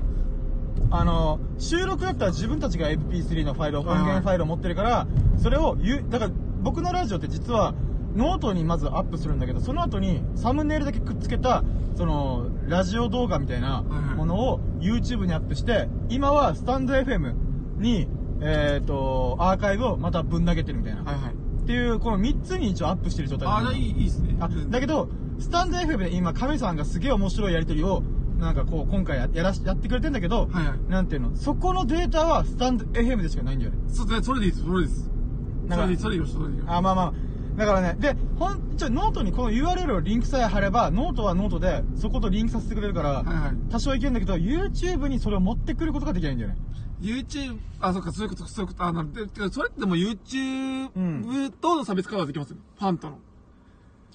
[0.91, 5.07] あの、収録だったら自分たちが MP3 のファイルを、音源ファイルを持ってるから、
[5.37, 5.77] それを
[6.09, 6.31] だから
[6.61, 7.73] 僕のラジオって実は、
[8.17, 11.63] ノートにまずアップするんだけど、その後にサムネイルだけくっつけた、
[11.95, 17.33] その、ラジオ動画みたいなものを YouTube にアップして、今はスタンド FM
[17.77, 18.07] に、
[18.41, 21.03] えっ、と、アーカイブをまたぶん投げてるみたいな。
[21.03, 21.33] はいはい。
[21.33, 24.35] っていう、この3つに一応アップしてる状態ああ、いい、いいですね。
[24.39, 28.03] あ、だけど、stand.fm で今、亀さんがすげえ面白いやりとりを、
[28.39, 33.77] なんかこう、今回ややらし、やってくれてんだけど、はいはいなんていうの、そこのデータはスタンド FM でしかないんだよね。
[33.89, 35.05] そうそれでいいです、それです。
[35.05, 36.65] そなんかれでいい、それでいいよ、それでいいよ。
[36.67, 37.13] あ、まあまあ。
[37.57, 43.71] だからね、で、ほん、じゃあノートにこの URL をリンクさえ貼れば、ノートはノートで、そことリンクさせてくれるから、はいはい。
[43.71, 46.57] 多少いけるんだけど、YouTube にそれを持ってくることができないんだよね。
[47.01, 52.57] YouTube、あ、そっか、そういうこと、そういうこと、あ、なるでてかそれってでも YouTube との差別化はできますよ。
[52.77, 53.19] ファンとの。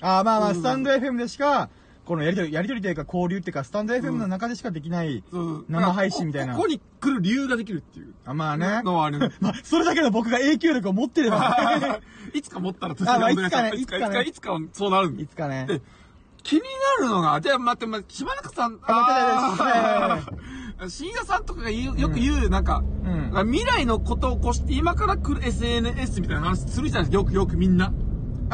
[0.00, 1.68] あ、まあまあ、うんスタンド FM でしか、
[2.04, 8.12] このやりとり、やりとりというか交流っていうか、スタンド FM の中でしかできない、そう生配信みたいなこここに来る理由ができるっていう。
[8.24, 8.82] あ、まあね。
[8.82, 9.36] のはあります。
[9.40, 12.00] まあ、それだけの僕が影響力を持ってれば。
[12.34, 15.66] いつか持ったらあまあお願しますいつかね いつか、いつか、いつかはそうなるんでいつかね。
[15.68, 15.80] で、
[16.42, 16.62] 気に
[16.98, 20.42] なるのが、じゃあ待って、待って、島中さん、あ待って待って
[20.80, 23.52] あー深夜さんとかが言う、よく言う、なんか、うん。
[23.52, 27.92] 未来のことを起こして、今から来る SNS みたいな話するじゃないですか、よくよくみんな。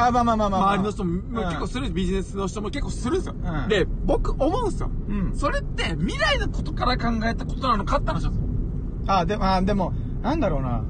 [0.07, 0.71] あ、まあまあまあまあ、まあ。
[0.73, 3.35] 周りの人も、うん結構する、ビジネスの人も結構するんですよ。
[3.41, 4.89] うんで、僕思うんですよ。
[5.09, 5.35] うん。
[5.35, 8.49] それって未来のことから考えたことなのかって話なんですよ。
[9.07, 10.83] あ、でも、あ、でも、なんだろうな。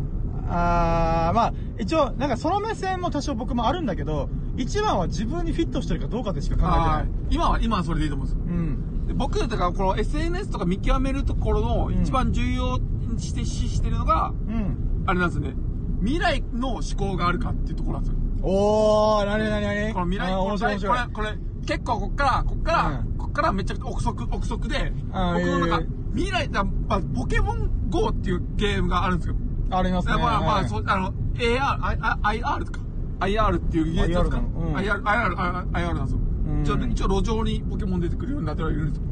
[0.51, 7.05] あーまあ、一応、なんかその目線も多少僕もあるんだけど、一番は自分にフィットしてるかどうかでしか考えてない。
[7.29, 8.43] 今は、今はそれでいいと思うんですよ。
[8.45, 9.07] うん。
[9.07, 15.03] で僕、だからこの SNS とか見極めるところのうん一番重要にして、視してるのが、うん。
[15.05, 15.55] あれなんですよね。
[16.01, 18.19] 未来の思考があるかっていうところなんですよ。
[18.41, 19.93] おー、なになになに？
[19.93, 20.89] この未来、これ。
[20.89, 29.35] これ、これ、結構こっから、こっから、うんこっからめっちゃ憶測、憶測で、僕のなんかえ、未来だ、まあ、ポケモン GO っていうゲームがあるんですよ。
[29.69, 30.15] ありますね。
[30.15, 31.79] まあまあ、はいそう、あの、AR、
[32.21, 32.79] IR とか。
[33.19, 35.35] IR っていう技術を使う IR IR、
[35.71, 36.19] IR、なんですよ。
[36.47, 39.05] うん一応、一応路上にポケモン出てくるようになってはいるんですよ。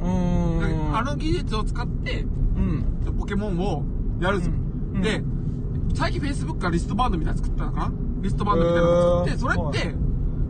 [0.97, 3.15] あの技術を使って、うん。
[3.19, 3.83] ポケモンを
[4.19, 4.53] やるんですよ。
[4.55, 5.21] うんで、
[5.93, 7.91] 最近 Facebook がリストバンドみたいなの作ったのかな？
[8.21, 9.95] リストバンドみたいなのを作って、それって、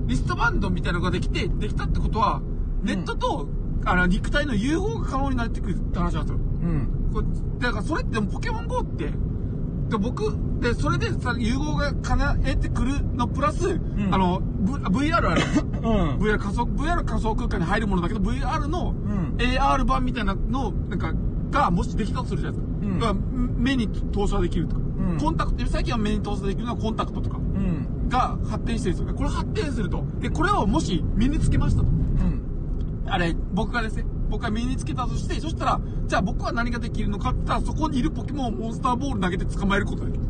[0.08, 2.42] リストバンドみたいなのができて、できたってことは、
[2.84, 3.48] ネットと、
[3.86, 6.38] あの、肉体の融合が可能になってくるって話なんですよ。
[6.38, 7.60] うん。
[7.60, 9.06] だからそれってポケモン GO って、
[9.90, 14.74] で僕、で、それでさ、融合が叶えてくるのプラス、んあの、v、
[15.12, 15.42] VR ある。
[15.56, 16.18] うん。
[16.18, 21.14] VR 仮想、VR 仮想空間に入るものだけど、VR のん AR 版みたいなの、なんか、
[21.52, 22.78] が、もしできたとするじゃないですか。
[22.82, 23.20] うんだから
[23.58, 24.82] 目に投射できるとか。
[25.02, 28.10] んコンタクト、最近は目に投射できるのはコンタクトとかうん。
[28.10, 29.18] が発展してるんですよね。
[29.18, 30.04] これ発展すると。
[30.20, 31.88] で、これをもし身につけましたと。
[31.88, 32.42] うん。
[33.08, 40.28] あれ、僕がですね、僕が身につけたとして、そしたら、じゃあ僕は何ができるのかって言ったら、そこにいるポケモンをモンスターボール投げて捕まえることができる。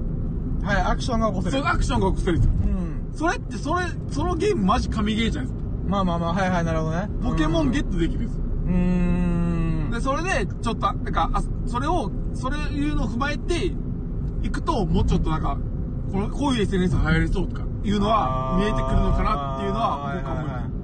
[0.63, 1.51] はい、アクションが起こせる。
[1.53, 2.53] そうアクションが起こせるんですよ。
[2.53, 3.13] うん。
[3.13, 5.67] それって、それ、そのゲームマジ神ゲーじゃないですか。
[5.87, 7.09] まあまあまあ、はいはい、なるほどね。
[7.23, 8.43] ポケモンゲッットできるんですよ。
[8.65, 9.89] うーん。
[9.91, 13.73] で、それで、ちょっと、なんか、あ、それを、それいうのを踏まえて、
[14.43, 15.57] いくと、もうちょっとなんか、
[16.11, 20.77] この、こういう SNS が流行りそうとか、いうのは、見えてくるのかなっていうのは、僕は思います。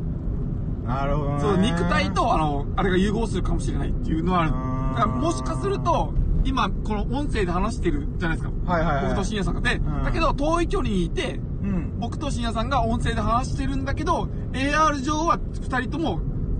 [0.88, 1.40] なるほどね。
[1.42, 4.52] そう、肉体と、あの、あれが融合するかもしれないっていうのはある。
[4.52, 6.14] だからもしかすると、
[6.46, 8.72] 今、この音声で話してるじゃないですか。
[8.72, 9.62] はいはいはい僕と深夜さんが。
[9.62, 12.00] で、んだけど、遠い距離にいて、うん。
[12.00, 16.20] 僕と深夜さんが音声で話してるんだけど、AR 上は二人とも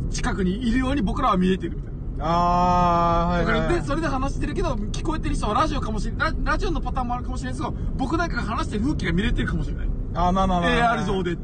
[0.10, 1.93] 近くにいるように僕らは見えてるみたいな。
[2.26, 9.88] あー、はいはい、で、それで話してるけど、聞こえてる人はラジオかもしれない、ララジオのパターンもあるかもしれないですけど、僕なんかが話してる風景が見れてるかもしれない。
[10.16, 10.98] あー、まあまあまあ。
[10.98, 11.38] AR 上で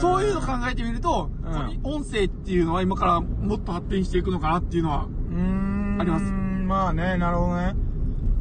[0.00, 5.06] そういうの考えてみると、うん音声っていうのは今からもっと発展していくのかなっていうのは。
[5.98, 7.74] ありますまあね、なるほどね。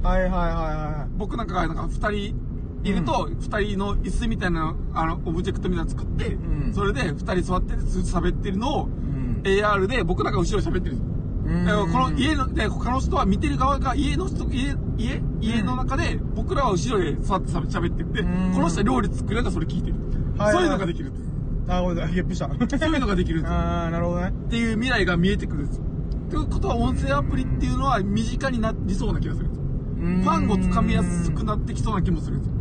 [0.03, 2.35] はいはいはいは僕なんかがなんか二人
[2.83, 8.89] いると、二人の椅子みたいな、あの、オブジェクトみたいなの作って、うんそれで二人座って喋ってるのを、い。
[8.89, 9.41] うん。
[9.43, 11.12] AR で僕なんか後ろで喋ってるんですよ。
[11.45, 19.95] うんだからこの家の、で、他の人は見てる側が家の人、家、家家の中で、僕らは後ろで座って喋ってて、うんこの人は料理作るやつはそれ聞いてる。
[20.37, 21.23] はいそういうのができるんです。
[21.67, 22.47] あ、ごめんなさい、ゲップした。
[22.77, 23.55] そういうのができるんですよ。
[23.59, 24.29] あー、なるほどね。
[24.29, 25.83] っていう未来が見えてくるんですよ。
[26.29, 29.63] ということは音声アプリっていうのは身近になりそうな気がするんですよ。
[30.03, 32.53] フファンをつかみやすくなってきそうな気もするんですよ。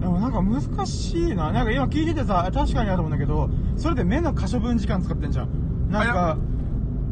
[0.00, 1.52] でもなんか難しいな。
[1.52, 5.48] なんか今聞いててさ、確かにあると思うんだけど、それで目の可処分時間使ってんじゃん。
[5.90, 6.38] なんか、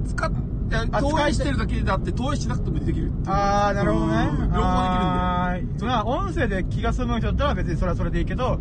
[0.07, 0.33] 使っ
[0.71, 4.53] 投影してるだけであって投影しなくてもできるあー、なるほどねうん。
[4.53, 8.59] 両方できるんであーまあ、音声で気が済む人だったら別にそれはそれでいいけど、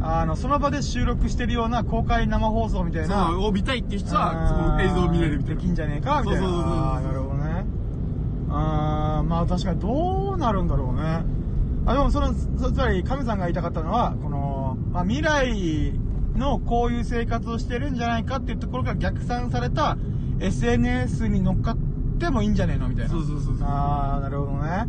[0.00, 3.28] あの、その場で収録してるような公開生放送みたいな。
[3.28, 5.60] そう、を見たいっていう人は、映像を見れるみたいな。
[5.60, 6.40] できんじゃねえかみたいな。
[6.40, 7.64] そうそうそうそうあーなるほどね。
[8.50, 11.24] あーまあ確かにどうなるんだろうね。
[11.86, 15.92] あ、でもその、そつまり、亀さんが言いたかったのは、この、まあ未来
[16.36, 19.96] のこういう生活をしてるんじゃないかっていうところが逆算された
[20.42, 21.76] SNS に乗っかっ
[22.18, 23.10] てもいいんじゃねえのみたいな。
[23.10, 23.66] そうそうそうそう。
[23.68, 24.86] あー、なるほどね。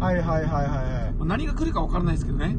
[0.00, 1.26] はいはいはいはいはい。
[1.26, 2.56] 何が来るか分からないですけどね。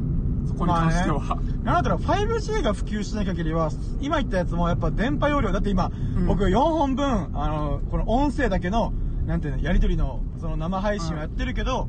[0.48, 1.38] そこに関しては。
[1.64, 8.94] なんだったら 5G が普及しない限りは、今言ったやつもやっぱ電波容量、だって今、うん僕4本分、あの、この音声だけの、
[9.26, 11.88] なんていうの、やりとりの、その生配信をやってるけど、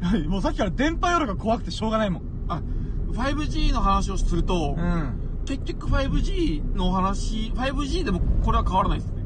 [0.28, 2.22] もうさっきから電波容量が怖くてしょうがないもん。
[2.48, 2.62] あ、
[3.12, 5.14] 5G の話をすると、うん。
[5.44, 9.23] 結局 5G の話、5G でもこれは変わらないですね。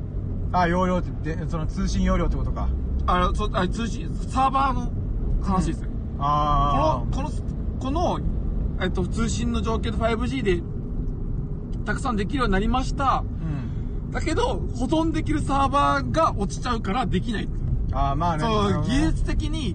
[0.52, 2.68] あ、容量って、でその通信容量ってことか。
[3.06, 4.90] あの、そあ通信、サーバーの
[5.42, 5.88] 話ですね。
[6.18, 8.20] あこの、この、この、
[8.82, 10.62] えっと、通信の状況で 5G で、
[11.84, 13.24] たくさんできるようになりました。
[14.04, 14.10] うん。
[14.10, 17.48] だけど、保存できるサーバーが落ちちゃうからできない。
[17.92, 18.44] あーまあね。
[18.44, 19.00] そう、技ね。
[19.06, 19.74] 術的に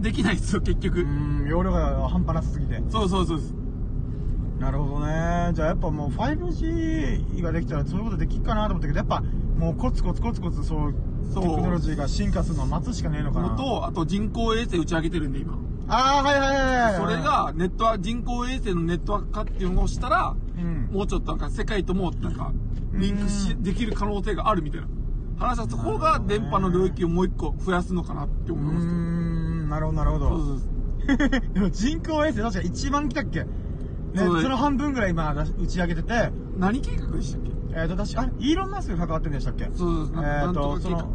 [0.00, 1.00] できないですよ、結局。
[1.02, 2.82] うん、容量が半端なさすぎて。
[2.90, 3.54] そうそうそうです。
[4.58, 5.50] なるほどね。
[5.54, 9.22] じゃあやっぱもう 5G ができたらそういうことできっかなと思ったけど、やっぱ
[9.58, 10.94] もうコツコツコツコツそう、
[11.32, 13.50] そうテクノロジーが進化するのを待つしかねえのかな。
[13.50, 15.58] のと、あと人工衛星打ち上げてるんで、今。
[15.88, 16.94] ああ、はいはいはいはい。
[16.96, 20.88] それ、が、ネットワーク、人工衛星のネットワーク化っていうのをしたら、うん。
[20.92, 22.52] もうちょっとなんか世界ともなんか、
[22.94, 24.86] リンクしう、んできる可能性があるみたいな
[25.38, 28.98] 話は、そこが電波の領域をもう一個増やすのかなって思いますけど。
[28.98, 30.28] ん、なるほどなるほど。
[30.30, 30.74] そうそうそう。
[31.54, 33.40] でも人工衛星確か1万来たっけ？
[33.40, 33.46] ね、
[34.14, 37.53] その半分ぐらい今打ち上げてて、何計画でしたっけ？
[37.74, 39.64] えっ、と、確か、あ、イーロン・マスクが関わってんでしたっけ？
[39.64, 40.06] そうそう。
[40.16, 41.08] えっ、なんとその。、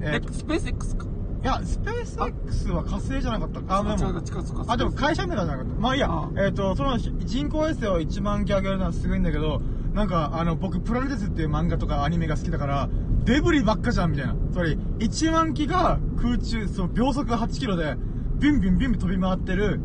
[0.00, 1.06] えースペース X か。
[1.42, 3.80] いや、スペース X は火星じゃなかったか。
[3.80, 4.22] あ、でも
[4.68, 5.80] あ、でも会社名じゃなかった。
[5.80, 9.60] まあいいやあ、えっ、と、その人工衛星を1万機上げるのはすごいんだけど、
[9.94, 12.88] なんか、あの、僕、プラネテスっていう漫画とかアニメが好きだから、
[13.24, 14.34] デブリばっかじゃん、みたいな。
[14.52, 17.96] つまり、1万機が空中、そう、秒速8キロで、
[18.38, 19.80] ビュンビュンビュンビュン飛び回ってる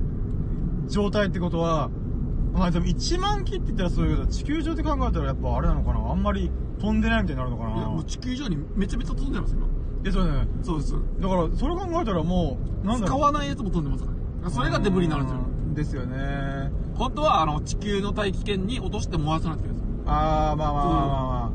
[0.88, 1.90] 状態ってことは、
[2.58, 6.00] まあでも1万機って言ったらそういうけど、地球上で考えたらやっぱあれなのかな？
[6.10, 9.68] あんまり飛んでないみたいになるのかいや、もなう地球上にめちゃめちゃ飛んでます、今。
[10.06, 10.48] え、そうだね。
[10.64, 10.94] そうです。
[10.94, 13.18] だから、それ考えたらもう、なんだろう。
[13.18, 14.54] 使わないやつも飛んでますからね。
[14.54, 15.42] それがデブリになるんですよ。
[15.42, 16.72] うんですよね。
[16.96, 19.90] 本当は、あの、地球の大気圏に落として燃やさなきゃいいんですよ。
[20.08, 21.54] あー、まあまあまあまあま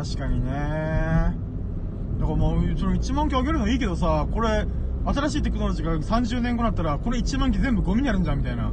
[0.00, 0.04] あ。
[0.04, 0.50] 確かにね。
[0.50, 4.66] だからもう、その1万機上げるのいいけどさ、これ、
[5.06, 8.72] 新しいテクノロジーが30年後になったら、これ1万機全部ゴミになるんじゃん、みたいな。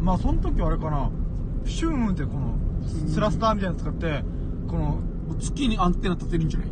[0.00, 1.10] まあその時はあれかな、
[1.64, 2.56] シューンってこの、
[3.08, 4.24] スラスターみたいなの使って、
[4.68, 4.98] この、
[5.38, 6.68] 月にアンテナ立てるんじゃない？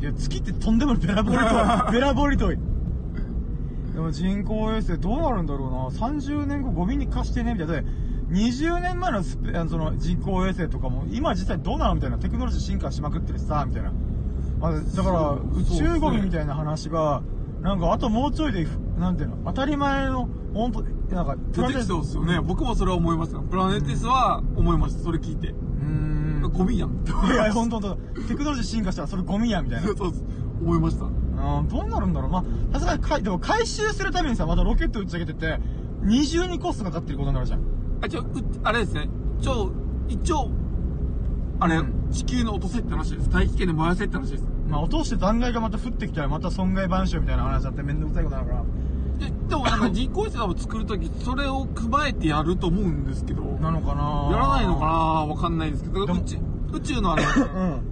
[0.00, 1.92] いや、月ってとんでもないべらぼうり遠い。
[1.92, 2.58] べらぼうり遠い。
[3.94, 6.06] でも人工衛星どうなるんだろうな。
[6.06, 7.72] 30年後ゴミに貸してねみたいな。
[7.82, 7.84] で
[8.30, 12.18] 20年前のスペあのその人工衛星とかも、今実際どうなのみたいな。
[12.18, 13.92] テクノロジー進化しまくってるしさ、みたいな。
[14.60, 17.22] あだから、宇宙ゴミみたいな話が、
[17.60, 18.66] なんかあともうちょいで、
[18.98, 22.40] なんていうの、当たり前の、本当なんか、出てきそうですよね。
[22.40, 23.38] 僕もそれは思いました。
[23.40, 25.02] プラネティスは思いました。
[25.02, 25.48] それ聞いて。
[25.48, 25.84] うー
[26.46, 26.52] ん。
[26.52, 27.54] ゴミやんって思いや、いました。
[27.54, 29.88] 本当本当テクノロジー進化したらそれゴミや、みたいな。
[29.88, 30.24] そうです。
[30.60, 31.04] 思いました。
[31.04, 32.30] うん、どうなるんだろう。
[32.30, 32.44] まあ、
[32.74, 35.58] さすがにかい、でも回収するためにさ、またロケット打ち上げてて、
[36.02, 37.60] 二重にコストかかってることになるじゃん。
[38.02, 38.26] あ、ちょ、う
[38.62, 39.08] あれですね。
[39.40, 39.72] ちょ、
[40.08, 40.50] 一応、
[41.60, 43.28] あれ、うん地球の落とせって話です。
[43.28, 44.46] 大気圏で燃やせって話です。
[44.66, 48.64] まあ、落として残骸がまた降ってきたら、また損害賠償みたいな話だってめんどくさいことになるか
[49.18, 53.48] ででもなんか人工衛星を作るとき、それを踏まえてやると思うんですけど、ら。
[53.60, 54.28] なのかな？
[54.30, 54.92] やらないのかな？
[55.26, 56.38] わかんないですけど、宇宙
[56.72, 57.82] 宇宙のあの、うん。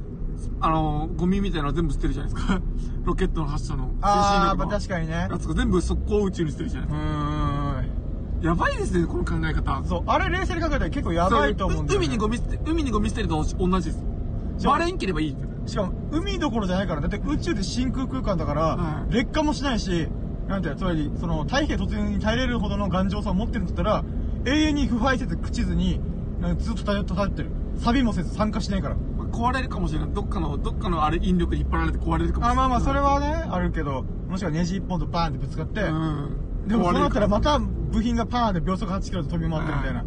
[0.61, 2.61] あの、ゴミみたいなの全部捨てるじゃないですか。
[3.05, 3.91] ロケットの発射の。
[4.01, 5.39] ああ確かにねや。
[5.39, 7.91] つが全部速攻宇宙に捨てるじゃないうですーん。
[8.43, 8.47] か。
[8.49, 9.83] やばいですね、この考え方。
[9.85, 12.07] そう、あれ冷静に考えたら結構やばいと思うんだよ、ね。
[12.07, 14.05] 海にゴミ捨て、海にゴミ捨てると同じです。
[14.65, 15.37] バレんければいい。
[15.67, 20.09] しかも、海どころじゃないから、だって宇宙って真空空間だから、はい劣化もしないし、
[20.49, 24.05] なんていうのつまり、その、大気突入に耐えれるほどの頑丈さを持ってるんだったら、
[24.45, 26.01] 永遠に腐敗せず朽ちずに、
[26.41, 27.51] なんかずっと漂ってる。
[27.79, 28.95] 錆びもせず酸化しないから。
[28.95, 30.11] まあ壊れるかもしれない。
[30.13, 32.51] どっかの、どっかのあれ引力に引っ張られて壊れるかもしれない。
[32.53, 36.69] あ、まあまあ、それはね、あるけど、もしくはネジ一本とバーンってぶつかって、うん。
[36.69, 40.05] でもそうなったらまたた部品がパーンで秒速8キロで飛び回ってるみたいな。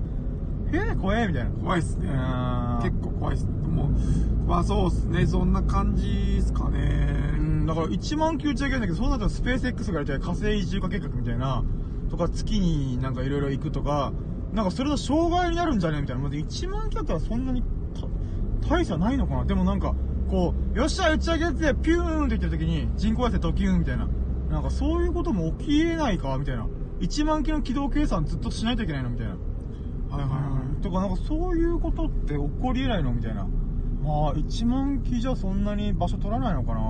[0.72, 1.50] えー、怖えみたいな。
[1.52, 2.80] 怖いっすねうん。
[2.84, 3.46] 結構怖いっす。
[3.46, 3.90] でも、
[4.48, 5.28] まあそうっすね。
[5.28, 7.42] そんな感じっすかねう。
[7.42, 11.64] ん、だから1万球打ち上げるんだけど、そうなったらスペース X がやりたい火星移住化計画みたいな、
[12.10, 14.14] とか月になんかいろいろ行くとか、
[14.54, 16.02] なんかそれの障害になるんじゃね？
[16.02, 16.24] みたいな。
[16.24, 17.64] まあ1万球だったらそんなに
[18.68, 19.46] 大差ないのかな？
[19.46, 19.94] でもなんか、
[20.30, 24.08] こう、よっしゃ打ち上げてピューンって言ってる時に人工衛星ドキューンみたいな。
[24.50, 26.36] なんかそういうことも起きえないか？
[26.40, 26.68] みたいな。
[27.02, 29.12] 1万機の軌道計算ずっとしないといけないの？
[29.12, 29.34] みたいな。
[29.34, 29.38] は
[30.20, 30.59] いはいはい。
[30.80, 33.48] とか、なんかそういうことって起こり得ないのみたいな。
[34.02, 36.82] まあ、1万機じゃそんなに場所取らないのかな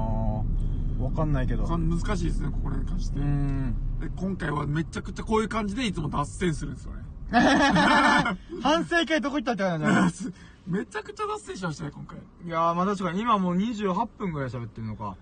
[1.04, 1.66] わかんないけど。
[1.66, 3.24] 難しいですね、ここに関してう。
[3.24, 3.76] ん。
[4.00, 7.04] で今回はめちゃくちゃこういう感じでいつも脱線するんですよね。
[7.32, 10.12] 反省会どこ行ったって感じだね。
[10.68, 12.18] めちゃくちゃ脱線しましたね、今回。
[12.18, 15.16] いやー、まあ確かに今もう28分ぐらい喋ってるのか。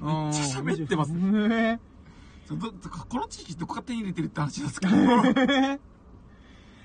[0.00, 1.48] めっちゃ喋ってますね。
[1.48, 1.80] ね
[2.48, 4.92] この知識どこから手に入れてるって話なんですけど。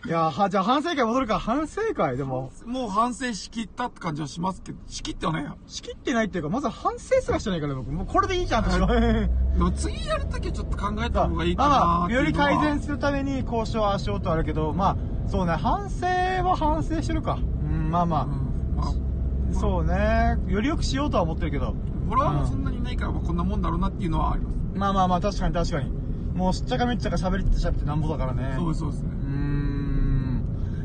[0.06, 1.40] いやー、は、じゃあ反省会戻るか。
[1.40, 5.56] 反省会でも、もう反省しきったって感じはしますけど、しきってはないや。
[5.68, 7.92] 仕切ってないっていうか、まず反省すらしてないから僕。
[7.92, 8.88] もうこれでいいじゃん、私は。
[8.88, 14.98] でも次やるときはちょっと考えた方がいいかなまあより改善するために交渉はしようとあるけど、まあ、
[15.30, 17.38] そうね、反省は反省してるか。
[17.64, 21.76] うん、まあまうんまあ、あ、そうね、より良くしようとは思ってるけど。
[22.06, 24.56] フォロワーもそんなにいないから、まあこんなもんだろうなっていうのはあります。
[24.76, 25.92] まあまあまあ、確かに確かに。
[26.34, 28.54] もう、しっちゃかめっちゃか喋りって喋ってなんぼだからね。
[28.56, 29.19] そうそうですね。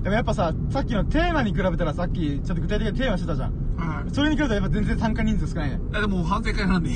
[0.04, 3.52] でもやっぱさ、さっきのテーマに比べたらさっき、ちょっと具体的なテーマしてたじゃん。
[3.78, 4.14] はい。
[4.14, 5.80] それに比べたらやっぱ全然参加人数少ないね。
[5.92, 6.90] いやでも反省会なんで。
[6.92, 6.94] い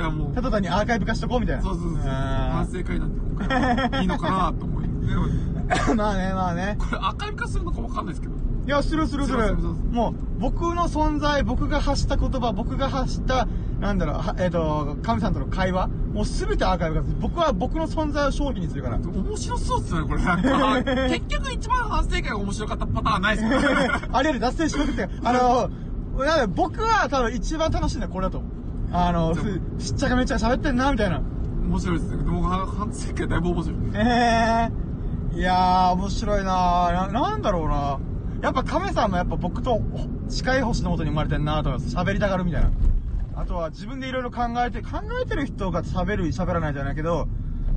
[0.00, 0.32] やもう。
[0.32, 1.62] ただ単にアーカイブ化しとこうみたいな。
[1.64, 2.00] そうそうそう。
[2.06, 3.48] あ反省会なんで今回
[3.90, 4.84] はいいのかなと思い。
[4.84, 6.76] でもーまあね、まあね。
[6.78, 8.34] これアーカイブ化するのかわかんないですけど。
[8.34, 9.72] いや、するするするするするする。
[9.90, 13.48] もう、僕の存在、僕が発した言葉、僕が発した、
[13.80, 17.16] なんだろう、はえっ、と、神さんとの会話、もうすべてアーカイブ化する。
[17.20, 18.96] 僕は僕の存在を商品にするから。
[18.98, 20.22] 面白そうっすね、これ。
[21.10, 25.70] 結局一番反省会が面白かったパターンないですか あれより脱線しまくって、あの、
[26.48, 28.50] 僕は多分一番楽しいのはこれだと思う。
[28.90, 31.20] あの、すしっちゃかめっちゃか喋ってんな、みたいな。
[31.68, 32.16] 面白いですね。
[32.16, 33.78] でもは反省会だいぶ面白い。
[33.94, 34.70] え
[35.32, 37.98] えー、いやー、面白いなーな、なんだろうな。
[38.42, 39.80] やっぱ亀さんもやっぱ僕と
[40.28, 41.96] 近い星の元に生まれてんなと思います。
[41.96, 42.70] 喋りたがるみたいな。
[43.38, 47.28] あとは自分でいろいろ考えて、考えてる人が喋る、喋らないじゃないけど、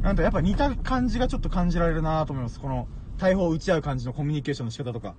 [0.01, 2.59] なんとやっぱ似た感じがちょっと感じられるなと思います。
[2.59, 2.87] この、
[3.19, 5.13] 大砲を打ち合う感じのコミュニケーションの仕方とか。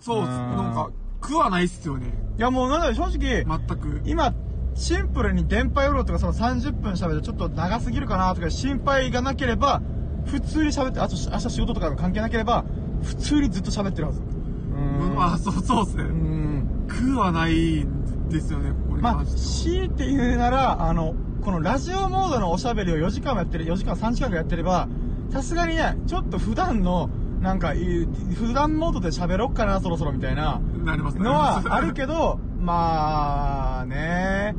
[0.00, 0.30] そうっす。
[0.30, 2.08] うんなんか、苦はないっすよね。
[2.36, 4.02] いやもうなんだ正直、全く。
[4.04, 4.34] 今、
[4.74, 9.80] シンプルに電波よろとかその30分喋るとちょっと長すぎるかなとか心配がなければ、
[10.26, 12.64] 普通に喋って、あと明日仕事とかの関係なければ、
[13.04, 14.20] 普通にずっと喋ってるはず。
[14.20, 16.02] ううん、あ、そう、そうっすね。
[16.02, 16.86] うん。
[16.88, 24.88] 苦はないんですよね、ここにまあ、強いて言うなら、あの、このラジオモードのおしゃべりを4時間もやってる、4時間3時間ぐらいやってれば、
[25.30, 27.10] さすがにね、ちょっと普段の、
[27.42, 30.60] なんか、い普段モードで喋ろっかな、そろそろみたいなは。
[30.84, 31.24] なりますね。
[31.24, 34.54] のは あるけど、まあね、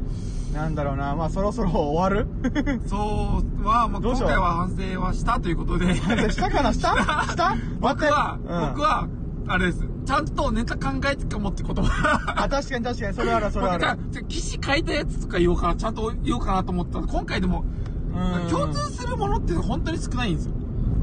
[0.54, 2.28] なんだろうな、まあそろそろ終わる？
[2.86, 5.96] そうは、まあ、今回は反省はしたということで。
[5.96, 6.72] したかな？
[6.72, 6.90] した？
[7.30, 7.56] した？
[7.82, 9.08] 僕は、うん僕は、
[9.48, 9.84] あれです。
[10.06, 12.34] ちゃんとネタ考えてかもってことは。
[12.44, 14.26] あ、確かに確かに、それある、それある。
[14.28, 20.54] 記事書いたやつとか言おうかな、ちゃんと言おうかなと思ったら、今回でも、うん共通するものって本当に少ないんですよ。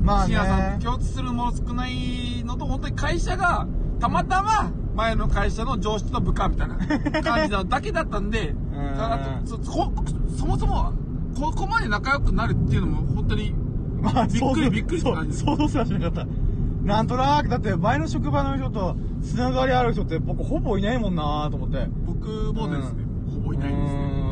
[0.02, 0.78] まあ深夜さんね。
[0.82, 3.66] 共通するもの少ないのと、本当に会社が、
[4.00, 8.54] たまたま、前の会社の上司の部下みたいな感じなだけだったんで、
[8.96, 9.92] あとそそ
[10.38, 10.92] そもそも、
[11.38, 13.54] ここまで仲良くなるっていうのも本当に、
[14.00, 16.26] まあ、びっくりびっくりした感じそう想像すらしなかった。
[16.84, 21.86] なんとなく、だって前の職場の人とつながりある人って僕ほぼいないもんなと思って。
[22.04, 24.02] 僕もですね、ほぼいないんですね。
[24.02, 24.22] うん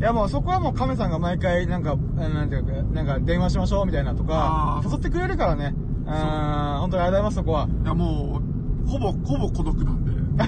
[0.00, 5.72] いやもうそこはもう亀さんが毎回なんか、あなんていうか、なんか電話しましょうみたいなとか誘ってくれるからね。
[5.76, 6.12] うん、
[6.80, 7.68] 本当にありがとうございます、そこは。
[7.84, 8.40] いやも
[8.84, 10.12] う、ほぼ、ほぼ孤独なんで。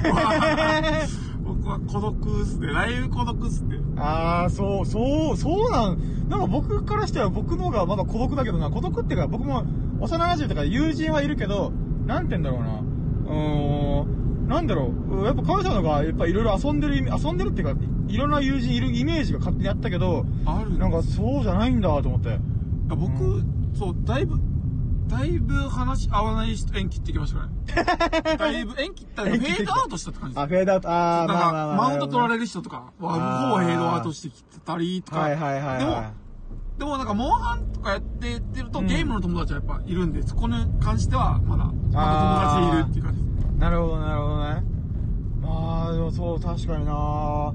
[1.46, 2.66] 僕は孤独っすね。
[2.66, 3.78] ライブ孤独っすね。
[3.96, 9.64] ああ、そう、そう、そうなん、なんか僕からしては僕の方がまだ孤独だけどな、孤独っていうか僕も
[10.00, 11.72] 幼馴染とか友人はいるけど、
[12.06, 12.80] なんて言うんだろうな。
[12.80, 22.28] うーん、なんだろう、やっぱ神様の方がやっぱいろいろ遊んでる、遊んでるっていうか、いろんな友人いるイメージが勝手にあったけど、あるなんかそうじゃないんだと思って。
[22.28, 22.38] いや
[22.94, 23.42] 僕、
[23.76, 24.38] そう、だいぶ、
[25.08, 27.48] だいぶ話合わない人縁切ってきましたか
[27.84, 28.36] らね。
[28.38, 30.44] だいぶ縁切ったらフェードアウトしたって感じです。
[30.44, 31.76] あ、フェードアウト、ああ、なんか、まあまあまあ。
[31.76, 32.36] マウント取られる。
[32.36, 33.12] る人とかは、
[33.48, 35.20] ほぼフェードアウトしてきてたりとか。
[35.20, 36.12] はいはいはい、でもは、
[36.78, 43.56] でもなんか、モンハンとかやってってると、うんゲームの友達はやっぱいるんで、そこに関しては、まだ、まだ友達いるっていう感じです。
[43.56, 43.58] い。
[43.58, 44.62] なるほど、なるほどね。
[45.40, 47.54] まあ、でもそう、確かにな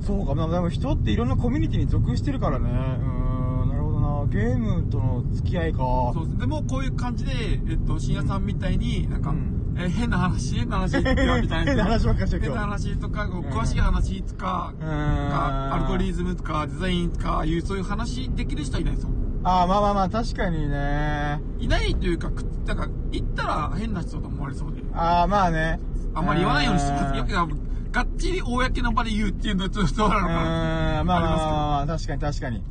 [0.00, 2.70] そうか、まあでも人っていろんなコミュニティに属してるからね。
[2.70, 5.78] うーん、なるほどなゲームとの付き合いか。
[6.14, 6.38] そうです。
[6.38, 7.32] でも、こういう感じで、
[7.68, 11.64] えっと、深夜さんみたいに、なんか、うんえ変な話、変な話みたいな。
[11.64, 19.10] 変な話ばっかりし変な話とか、詳しい話とか、アルゴリズムとか、デザインとか、いう、そういう話できる人はいないですよ。
[19.44, 21.40] ああ、まあまあまあ、確かにね。
[21.58, 24.82] いないというか、くなんか、言ったら変な人と思われそうで。
[24.94, 25.80] ああ、まあね。
[26.14, 27.14] あんまり言わないようにしてます。
[27.14, 27.46] いやういや
[27.92, 32.62] がっちり公の場で言うっていうのはちょっとどうなのかーん、まあまあまあまあ、確かに確かに。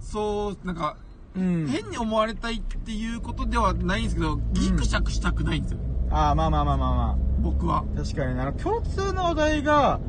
[0.00, 0.96] そう、なんか、
[1.36, 5.80] うん変に思われたいっていうことではないんですけど、ギクシャクしたくないんですよ。
[6.16, 7.84] ああ、まあまあまあまあま僕は。
[7.94, 7.98] あ。
[7.98, 10.00] 確かにね、あの、共通の話題が、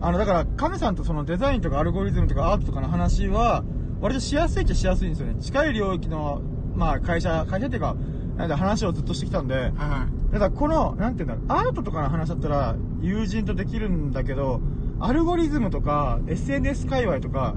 [0.00, 3.64] あの、だから、亀さんとそのデザインとかアルゴリズムとかアートとかの話は、
[4.00, 5.42] 割としやすいっちゃしやすいんですよね。
[5.42, 6.40] 近い領域の、
[6.76, 7.96] まあ、会社、会社っていうか、
[8.36, 10.06] なんだ、話をずっとしてきたんで、は。
[10.30, 14.60] だからこの、なんていうんだろう、アートとかの話だったら、友人とできるんだけど、
[15.00, 17.56] アルゴリズムとか、SNS 界隈とか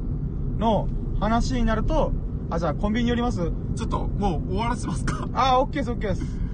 [0.58, 0.88] の
[1.20, 2.12] 話になると、
[2.50, 3.52] あ、じゃあコンビニ寄ります？
[3.76, 5.30] ちょっと、もう終わらせますか？
[5.34, 6.49] あー、オッケーです、オッケーです。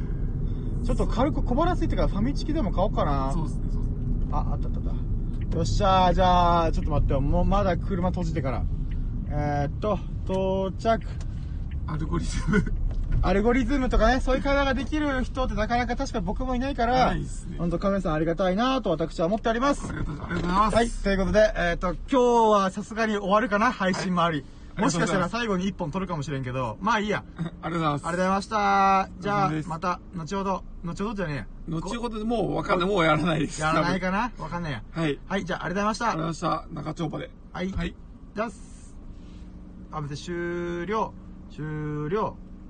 [0.85, 3.31] ちょっと軽く小腹ついてからファミチキでも買おうかな。
[3.33, 4.27] そうですね、そうですね。
[4.31, 4.95] あ、あったあったあっ
[5.49, 5.57] た。
[5.57, 7.21] よっしゃー、じゃあ、ちょっと待ってよ。
[7.21, 8.63] もうまだ車閉じてから。
[9.29, 11.03] えー、っと、到着。
[11.87, 12.63] アルゴリズム。
[13.23, 17.27] アルゴリズムとかね、そういう会話ができる人ってなかなか確か僕もいないから、ないね
[17.57, 19.91] 本当亀さんありがたいなと私は思っておりますあ。
[19.91, 20.75] りがとうございます。
[20.75, 24.39] はい、ということで、えっ、と、今日はさすがに終わるかな、配信もあり。
[24.39, 24.43] い
[24.81, 27.23] もしかしたらあ最後に一本撮るかもしれんけど、まあいいや。
[27.37, 28.07] ありがとうございます。
[28.07, 29.09] ありがとうございました。
[29.19, 31.45] じゃあまた、後ほど、後ほどじゃねえや。
[31.79, 32.89] 後ほどでもうわかんない。
[32.89, 33.61] もうやらないです。
[33.61, 34.31] やらないかな？
[34.37, 34.83] わかんないや。
[34.91, 35.19] はい。
[35.27, 36.47] はい、じゃあ、ありがとうございありがとうました。
[36.47, 36.75] ございました。
[36.81, 37.31] 中丁場で。
[37.53, 37.71] はい。
[37.71, 37.95] はい。
[38.35, 38.49] じゃあ、
[39.97, 41.13] あ、別に終了、
[41.51, 42.35] 終了。